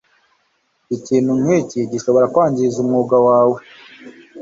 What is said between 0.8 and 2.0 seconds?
Ikintu nkiki